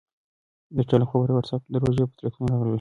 [0.75, 2.69] د چا لخوا ماته په واټساپ کې د روژې فضیلتونه راغلل.